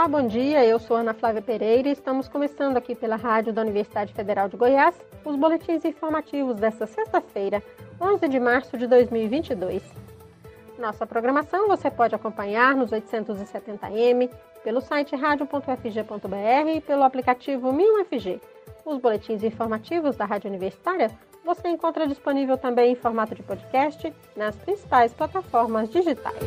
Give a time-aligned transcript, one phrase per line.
[0.00, 0.64] Olá, bom dia.
[0.64, 4.56] Eu sou Ana Flávia Pereira e estamos começando aqui pela Rádio da Universidade Federal de
[4.56, 7.62] Goiás os boletins informativos desta sexta-feira,
[8.00, 9.82] 11 de março de 2022.
[10.78, 14.30] Nossa programação você pode acompanhar nos 870m,
[14.64, 18.40] pelo site radio.fg.br e pelo aplicativo 1000FG.
[18.86, 21.10] Os boletins informativos da Rádio Universitária
[21.44, 26.38] você encontra disponível também em formato de podcast nas principais plataformas digitais.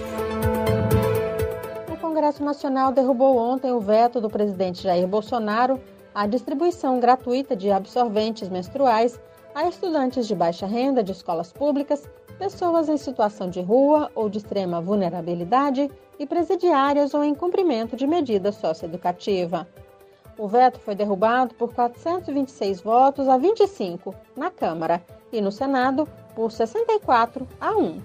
[2.13, 5.81] Congresso Nacional derrubou ontem o veto do presidente Jair Bolsonaro
[6.13, 9.19] à distribuição gratuita de absorventes menstruais
[9.55, 14.37] a estudantes de baixa renda de escolas públicas, pessoas em situação de rua ou de
[14.37, 15.89] extrema vulnerabilidade
[16.19, 19.67] e presidiárias ou em cumprimento de medida socioeducativa.
[20.37, 26.51] O veto foi derrubado por 426 votos a 25 na Câmara e no Senado por
[26.51, 27.99] 64 a 1.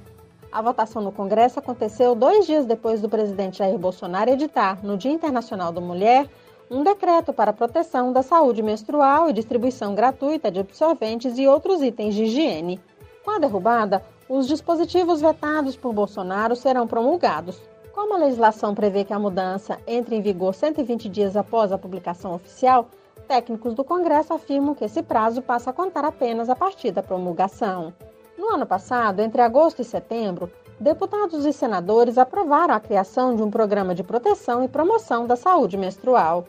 [0.50, 5.12] A votação no Congresso aconteceu dois dias depois do presidente Jair Bolsonaro editar, no Dia
[5.12, 6.26] Internacional da Mulher,
[6.70, 12.14] um decreto para proteção da saúde menstrual e distribuição gratuita de absorventes e outros itens
[12.14, 12.80] de higiene.
[13.22, 17.60] Com a derrubada, os dispositivos vetados por Bolsonaro serão promulgados.
[17.92, 22.34] Como a legislação prevê que a mudança entre em vigor 120 dias após a publicação
[22.34, 22.88] oficial,
[23.26, 27.92] técnicos do Congresso afirmam que esse prazo passa a contar apenas a partir da promulgação.
[28.38, 33.50] No ano passado, entre agosto e setembro, deputados e senadores aprovaram a criação de um
[33.50, 36.44] programa de proteção e promoção da saúde menstrual.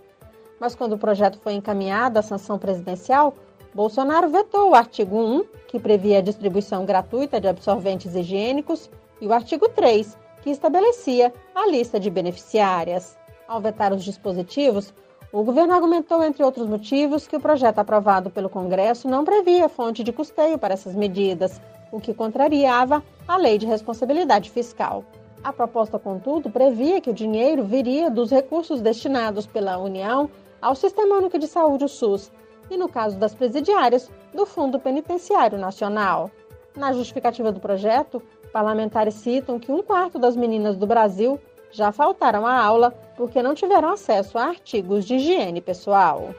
[0.60, 3.34] Mas quando o projeto foi encaminhado à sanção presidencial,
[3.74, 8.88] Bolsonaro vetou o artigo 1, que previa a distribuição gratuita de absorventes higiênicos,
[9.20, 13.18] e o artigo 3, que estabelecia a lista de beneficiárias.
[13.48, 14.94] Ao vetar os dispositivos,
[15.32, 20.04] o governo argumentou, entre outros motivos, que o projeto aprovado pelo Congresso não previa fonte
[20.04, 21.60] de custeio para essas medidas,
[21.92, 25.04] o que contrariava a lei de responsabilidade fiscal.
[25.44, 30.30] A proposta, contudo, previa que o dinheiro viria dos recursos destinados pela União
[30.62, 32.32] ao Sistema Único de Saúde, o SUS,
[32.70, 36.30] e, no caso das presidiárias, do Fundo Penitenciário Nacional.
[36.76, 38.22] Na justificativa do projeto,
[38.52, 41.40] Parlamentares citam que um quarto das meninas do Brasil
[41.72, 46.30] já faltaram à aula porque não tiveram acesso a artigos de higiene pessoal.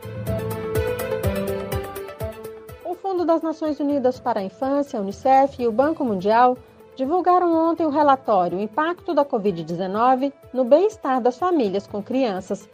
[3.11, 6.57] Fundo das Nações Unidas para a Infância, Unicef e o Banco Mundial
[6.95, 12.69] divulgaram ontem o relatório Impacto da Covid-19 no Bem-Estar das Famílias com Crianças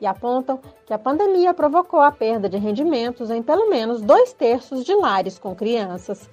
[0.00, 4.82] e apontam que a pandemia provocou a perda de rendimentos em pelo menos dois terços
[4.82, 6.26] de lares com crianças.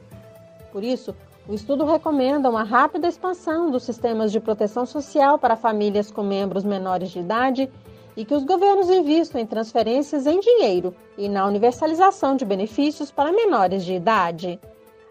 [0.72, 1.14] Por isso,
[1.46, 6.64] o estudo recomenda uma rápida expansão dos sistemas de proteção social para famílias com membros
[6.64, 7.70] menores de idade
[8.20, 13.32] e que os governos invistam em transferências em dinheiro e na universalização de benefícios para
[13.32, 14.60] menores de idade.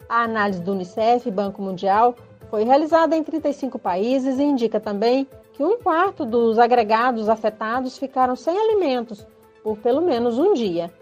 [0.06, 2.14] A análise do Unicef e Banco Mundial
[2.50, 8.36] foi realizada em 35 países e indica também que um quarto dos agregados afetados ficaram
[8.36, 9.26] sem alimentos
[9.62, 10.92] por pelo menos um dia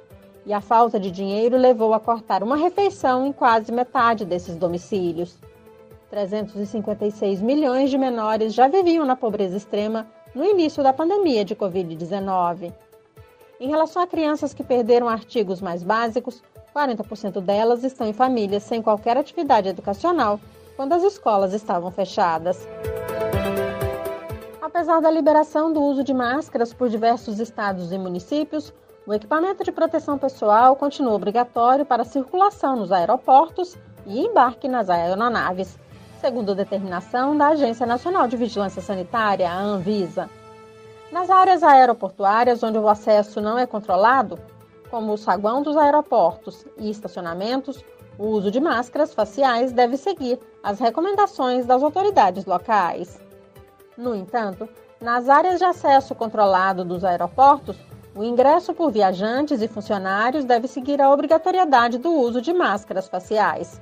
[0.47, 5.37] e a falta de dinheiro levou a cortar uma refeição em quase metade desses domicílios.
[6.09, 10.07] 356 milhões de menores já viviam na pobreza extrema
[10.37, 12.71] no início da pandemia de Covid-19.
[13.59, 16.43] Em relação a crianças que perderam artigos mais básicos,
[16.75, 20.39] 40% delas estão em famílias sem qualquer atividade educacional
[20.77, 22.69] quando as escolas estavam fechadas.
[24.61, 28.75] Apesar da liberação do uso de máscaras por diversos estados e municípios,
[29.07, 33.75] o equipamento de proteção pessoal continua obrigatório para circulação nos aeroportos
[34.05, 35.79] e embarque nas aeronaves,
[36.21, 40.29] segundo determinação da Agência Nacional de Vigilância Sanitária, a Anvisa.
[41.13, 44.39] Nas áreas aeroportuárias onde o acesso não é controlado,
[44.91, 47.85] como o saguão dos aeroportos e estacionamentos,
[48.19, 53.21] o uso de máscaras faciais deve seguir as recomendações das autoridades locais.
[53.97, 54.69] No entanto,
[55.01, 57.77] nas áreas de acesso controlado dos aeroportos,
[58.15, 63.81] o ingresso por viajantes e funcionários deve seguir a obrigatoriedade do uso de máscaras faciais.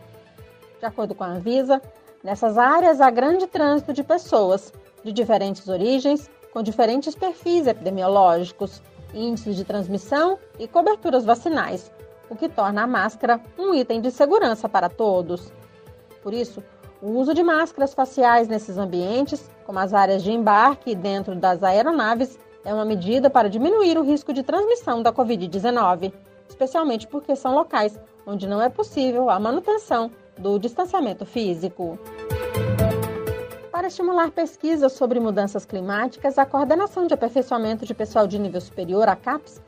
[0.81, 1.81] De acordo com a Anvisa,
[2.25, 4.73] nessas áreas há grande trânsito de pessoas
[5.05, 8.83] de diferentes origens, com diferentes perfis epidemiológicos,
[9.13, 11.93] índices de transmissão e coberturas vacinais,
[12.31, 15.53] o que torna a máscara um item de segurança para todos.
[16.23, 16.65] Por isso,
[17.03, 21.63] o uso de máscaras faciais nesses ambientes, como as áreas de embarque e dentro das
[21.63, 26.11] aeronaves, é uma medida para diminuir o risco de transmissão da Covid-19,
[26.49, 31.99] especialmente porque são locais onde não é possível a manutenção do distanciamento físico.
[33.85, 39.07] Para estimular pesquisas sobre mudanças climáticas, a Coordenação de Aperfeiçoamento de Pessoal de Nível Superior,
[39.11, 39.61] a CAPES,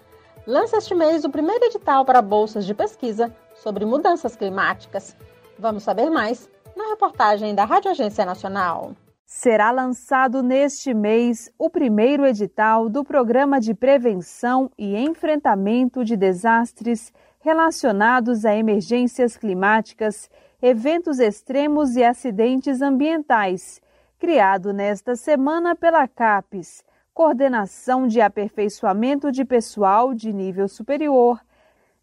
[0.47, 5.15] lança este mês o primeiro edital para bolsas de pesquisa sobre mudanças climáticas.
[5.59, 8.93] Vamos saber mais na reportagem da Rádio Agência Nacional.
[9.27, 17.13] Será lançado neste mês o primeiro edital do Programa de Prevenção e Enfrentamento de Desastres
[17.41, 20.31] relacionados a emergências climáticas,
[20.63, 23.85] eventos extremos e acidentes ambientais,
[24.19, 26.83] criado nesta semana pela CAPES,
[27.13, 31.41] Coordenação de Aperfeiçoamento de Pessoal de Nível Superior,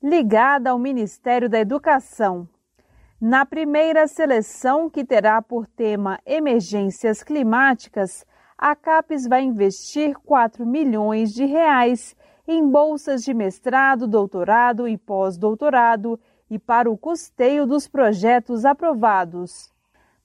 [0.01, 2.47] ligada ao Ministério da Educação.
[3.19, 8.25] Na primeira seleção, que terá por tema Emergências Climáticas,
[8.57, 12.15] a CAPES vai investir 4 milhões de reais
[12.47, 16.19] em bolsas de mestrado, doutorado e pós-doutorado
[16.49, 19.72] e para o custeio dos projetos aprovados.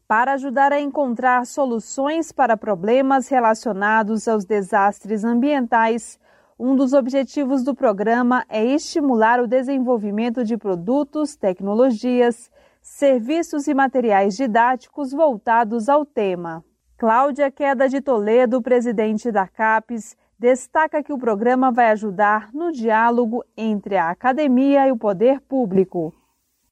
[0.09, 6.19] Para ajudar a encontrar soluções para problemas relacionados aos desastres ambientais,
[6.59, 12.51] um dos objetivos do programa é estimular o desenvolvimento de produtos, tecnologias,
[12.81, 16.65] serviços e materiais didáticos voltados ao tema.
[16.97, 23.45] Cláudia Queda de Toledo, presidente da CAPES, destaca que o programa vai ajudar no diálogo
[23.55, 26.15] entre a academia e o poder público.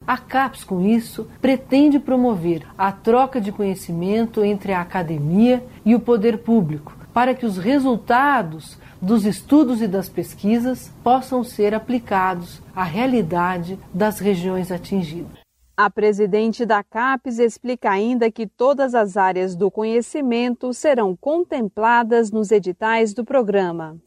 [0.06, 6.00] A CAPES, com isso, pretende promover a troca de conhecimento entre a academia e o
[6.00, 12.84] poder público, para que os resultados dos estudos e das pesquisas possam ser aplicados à
[12.84, 15.40] realidade das regiões atingidas.
[15.76, 22.50] A presidente da CAPES explica ainda que todas as áreas do conhecimento serão contempladas nos
[22.50, 23.98] editais do programa.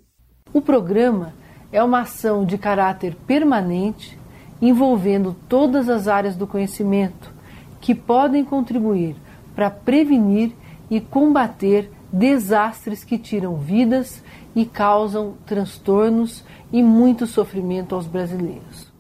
[0.52, 1.34] O programa
[1.72, 4.19] é uma ação de caráter permanente
[4.62, 7.34] envolvendo todas as áreas do conhecimento
[7.80, 9.16] que podem contribuir
[9.56, 10.52] para prevenir
[10.90, 14.24] e combater desastres que tiram vidas
[14.56, 18.92] e causam transtornos e muito sofrimento aos brasileiros.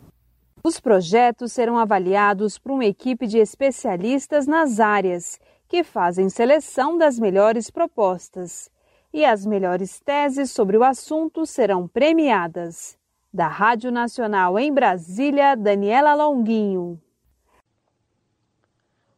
[0.64, 7.18] Os projetos serão avaliados por uma equipe de especialistas nas áreas, que fazem seleção das
[7.18, 8.70] melhores propostas.
[9.14, 12.99] E as melhores teses sobre o assunto serão premiadas.
[13.32, 17.00] Da Rádio Nacional em Brasília, Daniela Longuinho.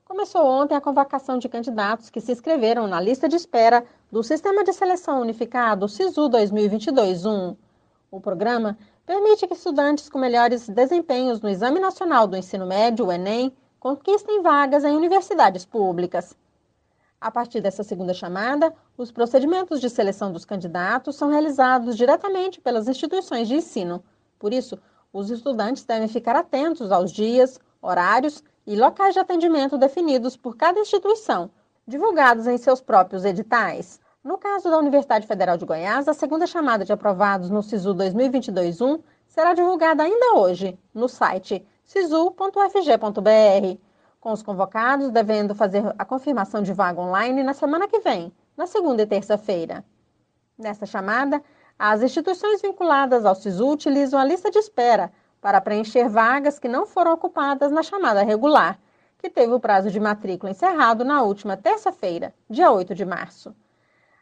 [0.03, 4.65] Começou ontem a convocação de candidatos que se inscreveram na lista de espera do Sistema
[4.65, 7.55] de Seleção Unificado SISU 2022-1.
[8.11, 13.11] O programa permite que estudantes com melhores desempenhos no Exame Nacional do Ensino Médio, o
[13.13, 16.35] Enem, conquistem vagas em universidades públicas.
[17.21, 22.87] A partir dessa segunda chamada, os procedimentos de seleção dos candidatos são realizados diretamente pelas
[22.87, 24.03] instituições de ensino.
[24.39, 24.75] Por isso,
[25.13, 30.79] os estudantes devem ficar atentos aos dias, horários e locais de atendimento definidos por cada
[30.79, 31.51] instituição,
[31.87, 33.99] divulgados em seus próprios editais.
[34.23, 38.99] No caso da Universidade Federal de Goiás, a segunda chamada de aprovados no SISU 2022-1
[39.27, 43.77] será divulgada ainda hoje no site sisu.fg.br,
[44.21, 48.67] com os convocados devendo fazer a confirmação de vaga online na semana que vem, na
[48.67, 49.83] segunda e terça-feira.
[50.57, 51.41] Nesta chamada,
[51.77, 56.85] as instituições vinculadas ao SISU utilizam a lista de espera para preencher vagas que não
[56.85, 58.79] foram ocupadas na chamada regular,
[59.17, 63.55] que teve o prazo de matrícula encerrado na última terça-feira, dia 8 de março.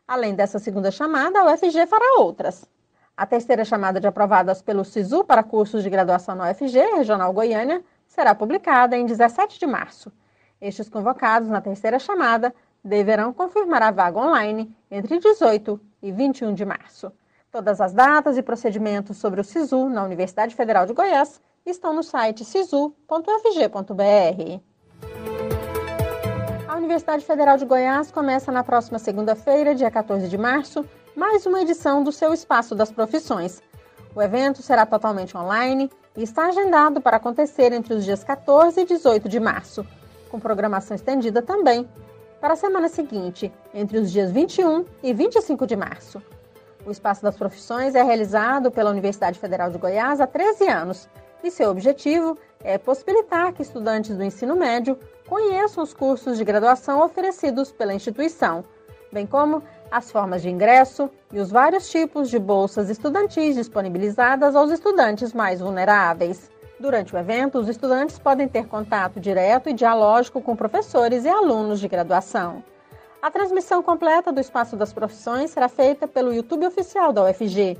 [0.07, 2.65] Além dessa segunda chamada, a UFG fará outras.
[3.17, 7.83] A terceira chamada de aprovadas pelo SISU para cursos de graduação na UFG, Regional Goiânia,
[8.19, 10.11] será publicada em 17 de março.
[10.59, 16.65] Estes convocados na terceira chamada deverão confirmar a vaga online entre 18 e 21 de
[16.65, 17.13] março.
[17.49, 22.03] Todas as datas e procedimentos sobre o SISU na Universidade Federal de Goiás estão no
[22.03, 22.99] site sisu.fg.br.
[26.75, 32.03] Universidade Federal de Goiás começa na próxima segunda-feira, dia 14 de março, mais uma edição
[32.03, 33.61] do seu Espaço das Profissões.
[34.13, 38.85] O evento será totalmente online e está agendado para acontecer entre os dias 14 e
[38.85, 39.87] 18 de março,
[40.29, 41.87] com programação estendida também
[42.41, 46.21] para a semana seguinte, entre os dias 21 e 25 de março.
[46.85, 51.09] O Espaço das Profissões é realizado pela Universidade Federal de Goiás há 13 anos
[51.41, 57.01] e seu objetivo é possibilitar que estudantes do ensino médio conheçam os cursos de graduação
[57.01, 58.65] oferecidos pela instituição,
[59.09, 64.71] bem como as formas de ingresso e os vários tipos de bolsas estudantis disponibilizadas aos
[64.71, 66.49] estudantes mais vulneráveis.
[66.79, 71.79] Durante o evento, os estudantes podem ter contato direto e dialógico com professores e alunos
[71.79, 72.63] de graduação.
[73.21, 77.77] A transmissão completa do Espaço das Profissões será feita pelo YouTube oficial da UFG,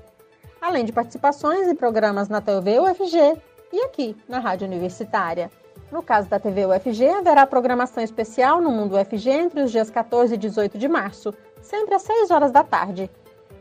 [0.62, 5.50] além de participações em programas na TV UFG e aqui na Rádio Universitária.
[5.92, 10.36] No caso da TV UFG, haverá programação especial no Mundo UFG entre os dias 14
[10.36, 13.10] e 18 de março, sempre às 6 horas da tarde.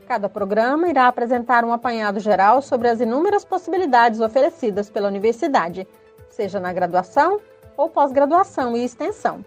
[0.07, 5.89] Cada programa irá apresentar um apanhado geral sobre as inúmeras possibilidades oferecidas pela universidade,
[6.29, 7.41] seja na graduação
[7.77, 9.43] ou pós-graduação e extensão.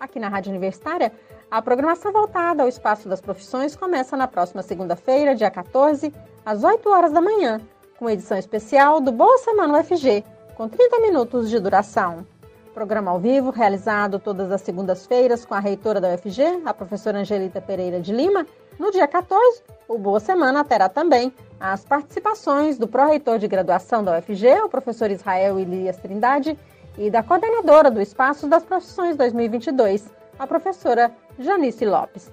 [0.00, 1.12] Aqui na Rádio Universitária,
[1.50, 6.12] a programação voltada ao Espaço das Profissões começa na próxima segunda-feira, dia 14,
[6.44, 7.60] às 8 horas da manhã,
[7.98, 10.24] com edição especial do Boa Semana UFG,
[10.58, 12.26] com 30 minutos de duração.
[12.74, 17.60] Programa ao vivo, realizado todas as segundas-feiras com a reitora da UFG, a professora Angelita
[17.60, 18.44] Pereira de Lima.
[18.76, 24.18] No dia 14, o Boa Semana terá também as participações do pró-reitor de graduação da
[24.18, 26.58] UFG, o professor Israel Elias Trindade,
[26.98, 32.32] e da coordenadora do Espaço das Profissões 2022, a professora Janice Lopes.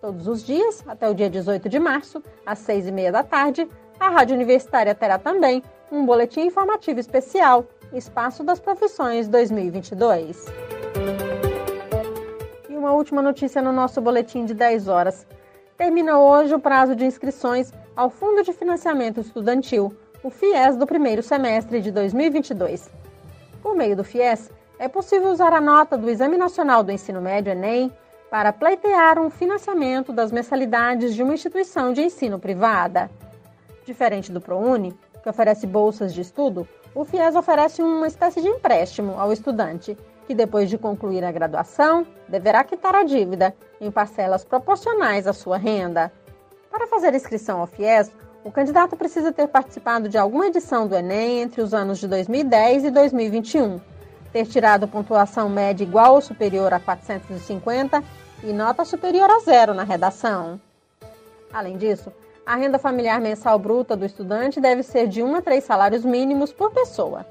[0.00, 3.68] Todos os dias, até o dia 18 de março, às seis e meia da tarde,
[3.98, 10.46] a Rádio Universitária terá também um boletim informativo especial Espaço das Profissões 2022.
[12.68, 15.26] E uma última notícia no nosso boletim de 10 horas.
[15.76, 21.22] Termina hoje o prazo de inscrições ao Fundo de Financiamento Estudantil, o FIES, do primeiro
[21.22, 22.90] semestre de 2022.
[23.62, 27.52] Por meio do FIES, é possível usar a nota do Exame Nacional do Ensino Médio,
[27.52, 27.92] Enem,
[28.30, 33.10] para pleitear um financiamento das mensalidades de uma instituição de ensino privada.
[33.86, 39.14] Diferente do ProUni, que oferece bolsas de estudo, o FIES oferece uma espécie de empréstimo
[39.16, 45.28] ao estudante, que depois de concluir a graduação, deverá quitar a dívida em parcelas proporcionais
[45.28, 46.12] à sua renda.
[46.68, 48.10] Para fazer inscrição ao FIES,
[48.42, 52.86] o candidato precisa ter participado de alguma edição do Enem entre os anos de 2010
[52.86, 53.80] e 2021,
[54.32, 58.02] ter tirado pontuação média igual ou superior a 450
[58.42, 60.60] e nota superior a zero na redação.
[61.52, 62.12] Além disso,
[62.46, 66.52] a renda familiar mensal bruta do estudante deve ser de 1 a 3 salários mínimos
[66.52, 67.26] por pessoa.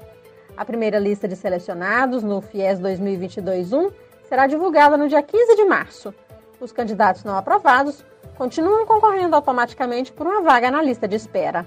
[0.54, 3.92] A primeira lista de selecionados no FIES 2022-1
[4.28, 6.14] será divulgada no dia 15 de março.
[6.60, 8.04] Os candidatos não aprovados
[8.36, 11.66] continuam concorrendo automaticamente por uma vaga na lista de espera.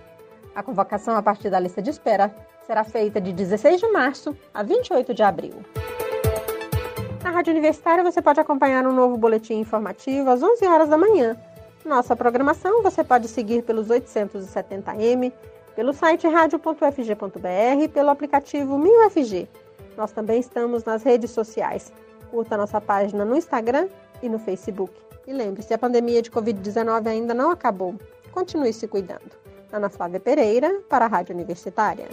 [0.54, 2.32] A convocação a partir da lista de espera
[2.68, 5.56] será feita de 16 de março a 28 de abril.
[7.24, 11.36] Na Rádio Universitária você pode acompanhar um novo boletim informativo às 11 horas da manhã
[11.86, 15.32] nossa programação você pode seguir pelos 870m,
[15.76, 19.48] pelo site radio.fg.br e pelo aplicativo MinUFG.
[19.96, 21.92] Nós também estamos nas redes sociais.
[22.32, 23.88] Curta nossa página no Instagram
[24.22, 24.94] e no Facebook.
[25.26, 27.96] E lembre-se, a pandemia de Covid-19 ainda não acabou.
[28.32, 29.38] Continue se cuidando.
[29.72, 32.08] Ana Flávia Pereira, para a Rádio Universitária.